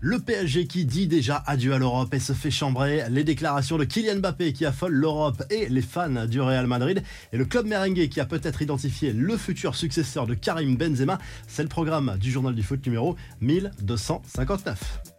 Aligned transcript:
Le 0.00 0.18
PSG 0.18 0.66
qui 0.66 0.84
dit 0.84 1.06
déjà 1.06 1.42
adieu 1.46 1.72
à 1.72 1.78
l'Europe 1.78 2.12
et 2.12 2.18
se 2.18 2.34
fait 2.34 2.50
chambrer, 2.50 3.04
les 3.08 3.24
déclarations 3.24 3.78
de 3.78 3.84
Kylian 3.84 4.16
Mbappé 4.16 4.52
qui 4.52 4.66
affolent 4.66 4.92
l'Europe 4.92 5.42
et 5.50 5.68
les 5.68 5.82
fans 5.82 6.26
du 6.26 6.40
Real 6.40 6.66
Madrid, 6.66 7.02
et 7.32 7.38
le 7.38 7.46
club 7.46 7.66
merengue 7.66 8.08
qui 8.08 8.20
a 8.20 8.26
peut-être 8.26 8.60
identifié 8.60 9.12
le 9.12 9.36
futur 9.36 9.74
successeur 9.74 10.26
de 10.26 10.34
Karim 10.34 10.76
Benzema, 10.76 11.18
c'est 11.48 11.62
le 11.62 11.68
programme 11.68 12.16
du 12.20 12.30
journal 12.30 12.54
du 12.54 12.62
foot 12.62 12.84
numéro 12.84 13.16
1259. 13.40 15.15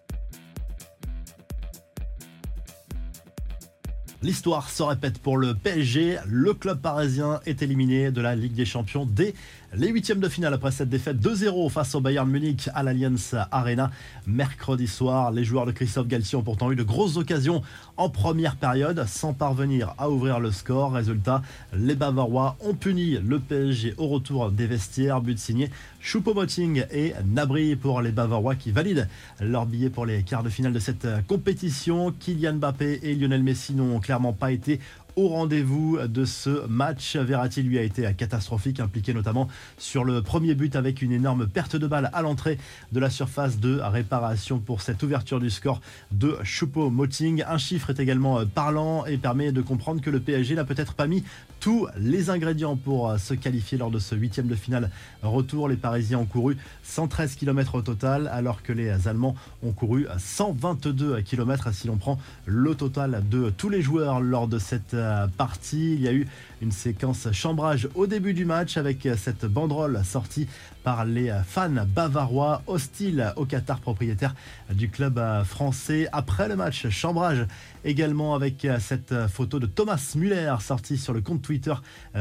L'histoire 4.28 4.70
se 4.70 4.84
répète 4.84 5.20
pour 5.20 5.38
le 5.38 5.54
PSG. 5.54 6.18
Le 6.28 6.54
club 6.54 6.82
parisien 6.82 7.40
est 7.46 7.62
éliminé 7.62 8.12
de 8.12 8.20
la 8.20 8.36
Ligue 8.36 8.56
des 8.56 8.66
Champions 8.66 9.06
dès 9.10 9.34
les 9.74 9.90
huitièmes 9.90 10.20
de 10.20 10.30
finale 10.30 10.54
après 10.54 10.72
cette 10.72 10.90
défaite 10.90 11.18
2-0 11.18 11.70
face 11.70 11.94
au 11.96 12.02
Bayern 12.02 12.30
Munich 12.30 12.70
à 12.74 12.84
l'Allianz 12.84 13.36
Arena. 13.52 13.92
Mercredi 14.26 14.88
soir, 14.88 15.32
les 15.32 15.44
joueurs 15.44 15.66
de 15.66 15.72
Christophe 15.72 16.08
Galtier 16.08 16.38
ont 16.38 16.42
pourtant 16.42 16.72
eu 16.72 16.76
de 16.76 16.84
grosses 16.84 17.16
occasions 17.16 17.62
en 17.96 18.10
première 18.10 18.58
période 18.58 19.06
sans 19.08 19.34
parvenir 19.34 19.94
à 19.98 20.10
ouvrir 20.10 20.42
le 20.42 20.52
score. 20.52 20.94
Résultat, 20.94 21.42
les 21.74 21.96
Bavarois 21.96 22.58
ont 22.62 22.74
puni 22.74 23.18
le 23.20 23.40
PSG 23.40 23.94
au 23.98 24.08
retour 24.08 24.52
des 24.52 24.68
vestiaires. 24.68 25.22
But 25.22 25.38
signé 25.38 25.70
Choupo-Moting 26.02 26.86
et 26.92 27.14
Nabri 27.26 27.76
pour 27.76 28.02
les 28.02 28.12
Bavarois 28.12 28.56
qui 28.56 28.72
valident 28.72 29.08
leur 29.40 29.66
billet 29.66 29.90
pour 29.90 30.06
les 30.06 30.24
quarts 30.24 30.44
de 30.44 30.50
finale 30.50 30.74
de 30.74 30.80
cette 30.80 31.08
compétition. 31.28 32.14
Kylian 32.18 32.56
Mbappé 32.56 33.00
et 33.04 33.16
Lionel 33.16 33.44
Messi 33.44 33.74
n'ont 33.74 34.00
clairement 34.00 34.17
pas 34.34 34.52
été 34.52 34.80
au 35.18 35.30
rendez-vous 35.30 35.98
de 36.08 36.26
ce 36.26 36.68
match. 36.68 37.16
Verratti 37.16 37.64
lui 37.64 37.80
a 37.80 37.82
été 37.82 38.08
catastrophique, 38.14 38.80
impliqué 38.80 39.16
notamment 39.16 39.50
sur 39.80 40.04
le 40.04 40.22
premier 40.22 40.54
but 40.54 40.76
avec 40.76 41.02
une 41.02 41.12
énorme 41.12 41.48
perte 41.48 41.76
de 41.76 41.88
balle 41.88 42.12
à 42.14 42.22
l'entrée 42.22 42.60
de 42.92 43.00
la 43.00 43.10
surface 43.10 43.60
de 43.60 43.80
réparation 43.82 44.60
pour 44.60 44.82
cette 44.82 45.02
ouverture 45.02 45.40
du 45.40 45.50
score 45.50 45.82
de 46.12 46.38
Choupo-Moting. 46.44 47.44
Un 47.48 47.58
chiffre 47.58 47.90
est 47.90 48.00
également 48.00 48.46
parlant 48.46 49.06
et 49.08 49.18
permet 49.18 49.52
de 49.52 49.62
comprendre 49.62 50.02
que 50.02 50.12
le 50.12 50.20
PSG 50.20 50.54
n'a 50.54 50.66
peut-être 50.66 50.94
pas 50.94 51.08
mis 51.08 51.24
tous 51.60 51.88
les 51.98 52.30
ingrédients 52.30 52.76
pour 52.76 53.20
se 53.20 53.34
qualifier 53.34 53.80
lors 53.80 53.90
de 53.90 53.98
ce 53.98 54.14
huitième 54.14 54.48
de 54.48 54.56
finale 54.56 54.92
retour. 55.24 55.68
Les 55.68 55.78
Parisiens 55.78 56.20
ont 56.20 56.26
couru 56.26 56.58
113 56.84 57.36
km 57.36 57.74
au 57.74 57.82
total 57.82 58.30
alors 58.32 58.62
que 58.62 58.72
les 58.72 59.08
Allemands 59.08 59.36
ont 59.64 59.72
couru 59.72 60.06
122 60.16 61.22
km 61.22 61.74
si 61.74 61.88
l'on 61.88 61.98
prend 61.98 62.20
le 62.46 62.76
total 62.76 63.24
de 63.32 63.50
tous 63.50 63.70
les 63.70 63.82
joueurs 63.82 64.22
lors 64.22 64.48
de 64.48 64.60
cette 64.60 64.94
partie. 65.38 65.94
Il 65.94 66.02
y 66.02 66.08
a 66.08 66.14
eu 66.14 66.28
une 66.62 66.72
séquence 66.72 67.32
chambrage 67.32 67.88
au 67.96 68.08
début 68.08 68.34
du 68.34 68.46
match 68.46 68.78
avec 68.78 69.08
cette 69.18 69.46
banderole 69.46 70.02
sortie 70.04 70.48
par 70.84 71.06
les 71.06 71.34
fans 71.46 71.86
bavarois 71.94 72.62
hostiles 72.66 73.34
au 73.36 73.46
Qatar 73.46 73.80
propriétaire 73.80 74.34
du 74.74 74.90
club 74.90 75.22
français. 75.44 76.08
Après 76.12 76.48
le 76.48 76.56
match, 76.56 76.88
chambrage 76.90 77.46
également 77.84 78.36
avec 78.36 78.66
cette 78.80 79.14
photo 79.28 79.60
de 79.60 79.66
Thomas 79.66 80.14
Müller 80.16 80.56
sortie 80.62 80.98
sur 80.98 81.14
le 81.14 81.22
compte 81.22 81.42
Twitter 81.42 81.74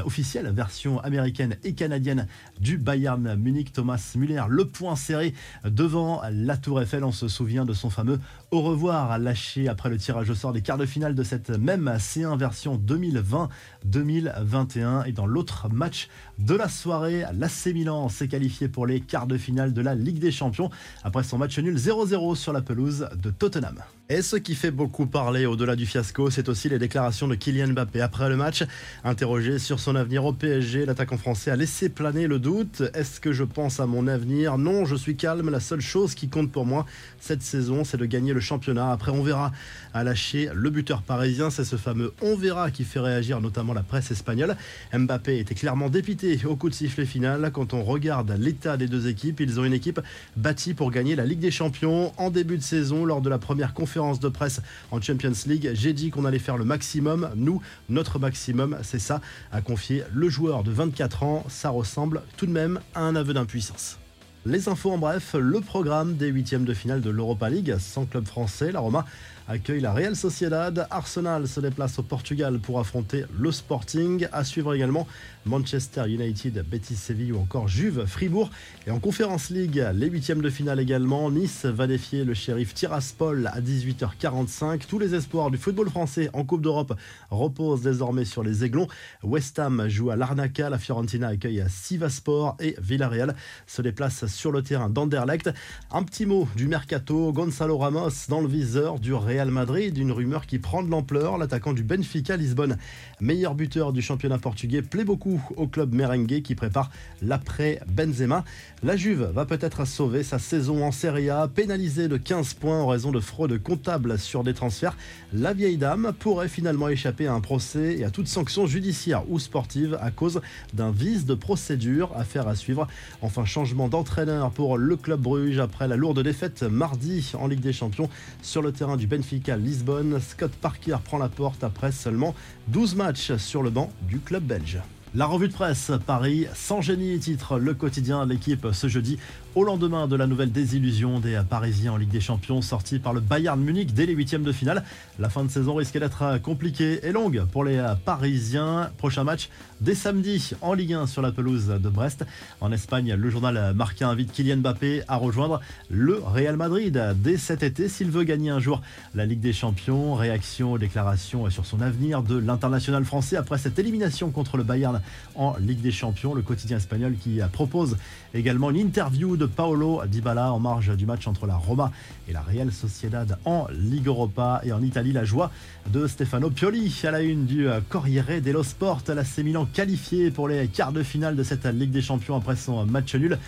officiel, 0.04 0.50
version 0.52 1.00
américaine 1.00 1.56
et 1.64 1.74
canadienne 1.74 2.26
du 2.60 2.76
Bayern 2.76 3.36
Munich. 3.36 3.72
Thomas 3.72 4.12
Müller, 4.16 4.44
le 4.48 4.64
point 4.66 4.96
serré 4.96 5.32
devant 5.64 6.22
la 6.30 6.56
Tour 6.56 6.82
Eiffel. 6.82 7.04
On 7.04 7.12
se 7.12 7.28
souvient 7.28 7.64
de 7.64 7.72
son 7.72 7.88
fameux 7.88 8.20
au 8.50 8.62
revoir 8.62 9.18
lâché 9.18 9.68
après 9.68 9.90
le 9.90 9.96
tirage 9.96 10.30
au 10.30 10.34
sort 10.34 10.52
des 10.52 10.62
quarts 10.62 10.78
de 10.78 10.86
finale 10.86 11.14
de 11.14 11.22
cette 11.22 11.50
même 11.50 11.88
C1 11.98 12.36
version 12.38 12.75
2020-2021. 12.78 15.06
Et 15.06 15.12
dans 15.12 15.26
l'autre 15.26 15.68
match 15.68 16.08
de 16.38 16.54
la 16.54 16.68
soirée, 16.68 17.24
l'AC 17.32 17.74
Milan 17.74 18.08
s'est 18.08 18.28
qualifié 18.28 18.68
pour 18.68 18.86
les 18.86 19.00
quarts 19.00 19.26
de 19.26 19.36
finale 19.36 19.72
de 19.72 19.82
la 19.82 19.94
Ligue 19.94 20.18
des 20.18 20.30
Champions 20.30 20.70
après 21.04 21.22
son 21.22 21.38
match 21.38 21.58
nul 21.58 21.76
0-0 21.76 22.36
sur 22.36 22.52
la 22.52 22.62
pelouse 22.62 23.08
de 23.22 23.30
Tottenham. 23.30 23.82
Et 24.08 24.22
ce 24.22 24.36
qui 24.36 24.54
fait 24.54 24.70
beaucoup 24.70 25.06
parler 25.06 25.46
au-delà 25.46 25.74
du 25.74 25.84
fiasco, 25.84 26.30
c'est 26.30 26.48
aussi 26.48 26.68
les 26.68 26.78
déclarations 26.78 27.26
de 27.26 27.34
Kylian 27.34 27.72
Mbappé. 27.72 28.00
Après 28.00 28.28
le 28.28 28.36
match, 28.36 28.62
interrogé 29.02 29.58
sur 29.58 29.80
son 29.80 29.96
avenir 29.96 30.24
au 30.24 30.32
PSG, 30.32 30.86
l'attaquant 30.86 31.16
français 31.16 31.50
a 31.50 31.56
laissé 31.56 31.88
planer 31.88 32.28
le 32.28 32.38
doute. 32.38 32.84
Est-ce 32.94 33.18
que 33.18 33.32
je 33.32 33.42
pense 33.42 33.80
à 33.80 33.86
mon 33.86 34.06
avenir? 34.06 34.58
Non, 34.58 34.84
je 34.84 34.94
suis 34.94 35.16
calme. 35.16 35.50
La 35.50 35.58
seule 35.58 35.80
chose 35.80 36.14
qui 36.14 36.28
compte 36.28 36.52
pour 36.52 36.66
moi 36.66 36.86
cette 37.18 37.42
saison, 37.42 37.82
c'est 37.82 37.96
de 37.96 38.06
gagner 38.06 38.32
le 38.32 38.38
championnat. 38.38 38.92
Après, 38.92 39.10
on 39.10 39.24
verra. 39.24 39.50
À 39.92 40.04
lâcher 40.04 40.50
le 40.54 40.70
buteur 40.70 41.02
parisien, 41.02 41.50
c'est 41.50 41.64
ce 41.64 41.76
fameux 41.76 42.12
on 42.22 42.36
verra 42.36 42.55
qui 42.72 42.84
fait 42.84 43.00
réagir 43.00 43.40
notamment 43.40 43.74
la 43.74 43.82
presse 43.82 44.10
espagnole. 44.10 44.56
Mbappé 44.92 45.38
était 45.38 45.54
clairement 45.54 45.90
dépité 45.90 46.40
au 46.46 46.56
coup 46.56 46.70
de 46.70 46.74
sifflet 46.74 47.04
final. 47.04 47.50
Quand 47.52 47.74
on 47.74 47.82
regarde 47.82 48.34
l'état 48.38 48.76
des 48.76 48.86
deux 48.86 49.08
équipes, 49.08 49.40
ils 49.40 49.60
ont 49.60 49.64
une 49.64 49.74
équipe 49.74 50.00
bâtie 50.36 50.72
pour 50.74 50.90
gagner 50.90 51.16
la 51.16 51.26
Ligue 51.26 51.40
des 51.40 51.50
Champions 51.50 52.12
en 52.16 52.30
début 52.30 52.56
de 52.56 52.62
saison 52.62 53.04
lors 53.04 53.20
de 53.20 53.28
la 53.28 53.38
première 53.38 53.74
conférence 53.74 54.20
de 54.20 54.28
presse 54.28 54.62
en 54.90 55.00
Champions 55.00 55.32
League. 55.46 55.70
J'ai 55.74 55.92
dit 55.92 56.10
qu'on 56.10 56.24
allait 56.24 56.38
faire 56.38 56.56
le 56.56 56.64
maximum. 56.64 57.30
Nous, 57.36 57.60
notre 57.88 58.18
maximum, 58.18 58.78
c'est 58.82 58.98
ça, 58.98 59.20
a 59.52 59.60
confié 59.60 60.04
le 60.14 60.28
joueur 60.28 60.62
de 60.62 60.70
24 60.70 61.22
ans. 61.22 61.44
Ça 61.48 61.68
ressemble 61.68 62.22
tout 62.36 62.46
de 62.46 62.52
même 62.52 62.80
à 62.94 63.02
un 63.02 63.16
aveu 63.16 63.34
d'impuissance. 63.34 63.98
Les 64.46 64.68
infos 64.68 64.92
en 64.92 64.98
bref, 64.98 65.34
le 65.36 65.60
programme 65.60 66.14
des 66.14 66.28
huitièmes 66.28 66.64
de 66.64 66.72
finale 66.72 67.00
de 67.00 67.10
l'Europa 67.10 67.50
League, 67.50 67.74
sans 67.80 68.06
club 68.06 68.26
français, 68.26 68.70
la 68.70 68.78
Roma 68.78 69.04
accueille 69.48 69.80
la 69.80 69.92
Real 69.92 70.16
Sociedad. 70.16 70.86
Arsenal 70.90 71.46
se 71.46 71.60
déplace 71.60 71.98
au 71.98 72.02
Portugal 72.02 72.58
pour 72.58 72.80
affronter 72.80 73.24
le 73.38 73.52
Sporting. 73.52 74.26
À 74.32 74.44
suivre 74.44 74.74
également 74.74 75.06
Manchester 75.44 76.04
United, 76.08 76.64
Betis 76.68 76.96
Séville 76.96 77.32
ou 77.32 77.38
encore 77.38 77.68
Juve 77.68 78.06
Fribourg. 78.06 78.50
Et 78.86 78.90
en 78.90 78.98
Conférence 78.98 79.50
League, 79.50 79.82
les 79.94 80.08
huitièmes 80.08 80.42
de 80.42 80.50
finale 80.50 80.80
également. 80.80 81.30
Nice 81.30 81.64
va 81.64 81.86
défier 81.86 82.24
le 82.24 82.34
shérif 82.34 82.74
Tiraspol 82.74 83.48
à 83.52 83.60
18h45. 83.60 84.86
Tous 84.88 84.98
les 84.98 85.14
espoirs 85.14 85.50
du 85.50 85.58
football 85.58 85.90
français 85.90 86.28
en 86.32 86.44
Coupe 86.44 86.62
d'Europe 86.62 86.98
reposent 87.30 87.82
désormais 87.82 88.24
sur 88.24 88.42
les 88.42 88.64
aiglons. 88.64 88.88
West 89.22 89.58
Ham 89.58 89.88
joue 89.88 90.10
à 90.10 90.16
Larnaca, 90.16 90.70
la 90.70 90.78
Fiorentina 90.78 91.28
accueille 91.28 91.60
à 91.60 91.68
Sivaspor 91.68 92.56
et 92.60 92.74
Villarreal 92.80 93.36
se 93.66 93.82
déplace 93.82 94.26
sur 94.26 94.50
le 94.50 94.62
terrain 94.62 94.90
d'Anderlecht. 94.90 95.50
Un 95.92 96.02
petit 96.02 96.26
mot 96.26 96.48
du 96.56 96.66
mercato, 96.66 97.32
Gonzalo 97.32 97.78
Ramos 97.78 98.26
dans 98.28 98.40
le 98.40 98.48
viseur 98.48 98.98
du 98.98 99.14
Real 99.14 99.35
Real 99.36 99.50
Madrid, 99.50 99.98
une 99.98 100.12
rumeur 100.12 100.46
qui 100.46 100.58
prend 100.58 100.82
de 100.82 100.90
l'ampleur. 100.90 101.36
L'attaquant 101.36 101.74
du 101.74 101.82
Benfica 101.82 102.38
Lisbonne, 102.38 102.78
meilleur 103.20 103.54
buteur 103.54 103.92
du 103.92 104.00
championnat 104.00 104.38
portugais, 104.38 104.80
plaît 104.80 105.04
beaucoup 105.04 105.42
au 105.56 105.66
club 105.66 105.94
merengue 105.94 106.40
qui 106.40 106.54
prépare 106.54 106.90
l'après 107.20 107.82
Benzema. 107.86 108.44
La 108.82 108.96
Juve 108.96 109.30
va 109.34 109.44
peut-être 109.44 109.84
sauver 109.84 110.22
sa 110.22 110.38
saison 110.38 110.82
en 110.86 110.90
Serie 110.90 111.28
A, 111.28 111.48
pénalisée 111.48 112.08
de 112.08 112.16
15 112.16 112.54
points 112.54 112.80
en 112.80 112.86
raison 112.86 113.12
de 113.12 113.20
fraude 113.20 113.62
comptable 113.62 114.18
sur 114.18 114.42
des 114.42 114.54
transferts. 114.54 114.96
La 115.34 115.52
vieille 115.52 115.76
dame 115.76 116.14
pourrait 116.18 116.48
finalement 116.48 116.88
échapper 116.88 117.26
à 117.26 117.34
un 117.34 117.42
procès 117.42 117.98
et 117.98 118.04
à 118.04 118.10
toute 118.10 118.28
sanction 118.28 118.66
judiciaire 118.66 119.28
ou 119.28 119.38
sportive 119.38 119.98
à 120.00 120.10
cause 120.10 120.40
d'un 120.72 120.92
vice 120.92 121.26
de 121.26 121.34
procédure. 121.34 122.10
Affaire 122.16 122.48
à 122.48 122.54
suivre. 122.54 122.88
Enfin, 123.20 123.44
changement 123.44 123.88
d'entraîneur 123.88 124.50
pour 124.50 124.78
le 124.78 124.96
club 124.96 125.20
Bruges 125.20 125.58
après 125.58 125.88
la 125.88 125.96
lourde 125.96 126.22
défaite 126.22 126.62
mardi 126.62 127.32
en 127.38 127.48
Ligue 127.48 127.60
des 127.60 127.74
Champions 127.74 128.08
sur 128.40 128.62
le 128.62 128.72
terrain 128.72 128.96
du 128.96 129.06
Benfica 129.06 129.25
Lisbonne. 129.32 130.20
Scott 130.20 130.52
Parker 130.52 130.98
prend 131.04 131.18
la 131.18 131.28
porte 131.28 131.64
après 131.64 131.92
seulement 131.92 132.34
12 132.68 132.94
matchs 132.94 133.36
sur 133.36 133.62
le 133.62 133.70
banc 133.70 133.90
du 134.02 134.18
club 134.20 134.44
belge. 134.44 134.80
La 135.14 135.26
revue 135.26 135.48
de 135.48 135.52
presse 135.52 135.92
Paris 136.06 136.46
sans 136.54 136.80
génie 136.80 137.18
titre 137.18 137.58
le 137.58 137.74
quotidien 137.74 138.26
l'équipe 138.26 138.66
ce 138.72 138.88
jeudi 138.88 139.18
au 139.54 139.64
lendemain 139.64 140.06
de 140.06 140.16
la 140.16 140.26
nouvelle 140.26 140.52
désillusion 140.52 141.18
des 141.18 141.40
Parisiens 141.48 141.92
en 141.92 141.96
Ligue 141.96 142.10
des 142.10 142.20
Champions 142.20 142.60
sortie 142.60 142.98
par 142.98 143.14
le 143.14 143.20
Bayern 143.20 143.58
Munich 143.58 143.94
dès 143.94 144.04
les 144.04 144.12
huitièmes 144.12 144.42
de 144.42 144.52
finale. 144.52 144.84
La 145.18 145.30
fin 145.30 145.44
de 145.44 145.50
saison 145.50 145.76
risquait 145.76 146.00
d'être 146.00 146.42
compliquée 146.42 147.00
et 147.02 147.12
longue 147.12 147.46
pour 147.52 147.64
les 147.64 147.82
Parisiens. 148.04 148.90
Prochain 148.98 149.24
match 149.24 149.48
dès 149.80 149.94
samedi 149.94 150.50
en 150.60 150.74
Ligue 150.74 150.92
1 150.92 151.06
sur 151.06 151.22
la 151.22 151.32
pelouse 151.32 151.68
de 151.68 151.88
Brest. 151.88 152.26
En 152.60 152.70
Espagne, 152.70 153.14
le 153.14 153.30
journal 153.30 153.72
marqué 153.74 154.04
invite 154.04 154.30
Kylian 154.32 154.58
Mbappé 154.58 155.04
à 155.08 155.16
rejoindre 155.16 155.62
le 155.88 156.20
Real 156.22 156.56
Madrid 156.56 157.02
dès 157.16 157.38
cet 157.38 157.62
été 157.62 157.88
s'il 157.88 158.10
veut 158.10 158.24
gagner 158.24 158.50
un 158.50 158.60
jour 158.60 158.82
la 159.14 159.24
Ligue 159.24 159.40
des 159.40 159.54
Champions. 159.54 160.14
Réaction, 160.14 160.76
déclaration 160.76 161.48
sur 161.48 161.64
son 161.64 161.80
avenir 161.80 162.22
de 162.22 162.36
l'international 162.36 163.06
français 163.06 163.38
après 163.38 163.56
cette 163.56 163.78
élimination 163.78 164.30
contre 164.30 164.58
le 164.58 164.64
Bayern 164.64 164.95
en 165.34 165.56
Ligue 165.58 165.80
des 165.80 165.90
Champions. 165.90 166.34
Le 166.34 166.42
quotidien 166.42 166.76
espagnol 166.76 167.16
qui 167.20 167.40
propose 167.52 167.96
également 168.34 168.70
une 168.70 168.76
interview 168.76 169.36
de 169.36 169.46
Paolo 169.46 170.02
Dybala 170.06 170.52
en 170.52 170.58
marge 170.58 170.96
du 170.96 171.06
match 171.06 171.26
entre 171.26 171.46
la 171.46 171.56
Roma 171.56 171.92
et 172.28 172.32
la 172.32 172.42
Real 172.42 172.72
Sociedad 172.72 173.38
en 173.44 173.66
Ligue 173.72 174.06
Europa. 174.06 174.60
Et 174.64 174.72
en 174.72 174.82
Italie, 174.82 175.12
la 175.12 175.24
joie 175.24 175.50
de 175.92 176.06
Stefano 176.06 176.50
Pioli 176.50 176.94
à 177.04 177.10
la 177.10 177.22
une 177.22 177.46
du 177.46 177.66
Corriere 177.88 178.40
dello 178.40 178.62
Sport. 178.62 179.02
La 179.08 179.22
Milan 179.42 179.66
qualifié 179.72 180.30
pour 180.30 180.48
les 180.48 180.68
quarts 180.68 180.92
de 180.92 181.02
finale 181.02 181.36
de 181.36 181.42
cette 181.42 181.66
Ligue 181.66 181.90
des 181.90 182.02
Champions 182.02 182.36
après 182.36 182.56
son 182.56 182.86
match 182.86 183.14
nul. 183.14 183.38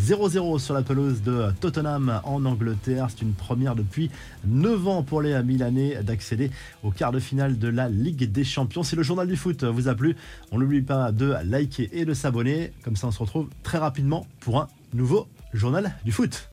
0-0 0.00 0.58
sur 0.58 0.74
la 0.74 0.82
pelouse 0.82 1.22
de 1.22 1.50
Tottenham 1.60 2.20
en 2.24 2.44
Angleterre. 2.44 3.08
C'est 3.08 3.22
une 3.22 3.32
première 3.32 3.74
depuis 3.74 4.10
9 4.46 4.88
ans 4.88 5.02
pour 5.02 5.22
les 5.22 5.42
Milanais 5.42 6.02
d'accéder 6.02 6.50
au 6.82 6.90
quart 6.90 7.12
de 7.12 7.18
finale 7.18 7.58
de 7.58 7.68
la 7.68 7.88
Ligue 7.88 8.30
des 8.30 8.44
Champions. 8.44 8.82
Si 8.82 8.94
le 8.94 9.02
journal 9.02 9.26
du 9.26 9.36
foot 9.36 9.64
vous 9.64 9.88
a 9.88 9.94
plu, 9.94 10.16
on 10.52 10.58
n'oublie 10.58 10.82
pas 10.82 11.12
de 11.12 11.34
liker 11.44 11.88
et 11.92 12.04
de 12.04 12.12
s'abonner. 12.12 12.72
Comme 12.84 12.96
ça, 12.96 13.06
on 13.06 13.10
se 13.10 13.18
retrouve 13.18 13.48
très 13.62 13.78
rapidement 13.78 14.26
pour 14.40 14.60
un 14.60 14.68
nouveau 14.92 15.28
journal 15.54 15.94
du 16.04 16.12
foot. 16.12 16.44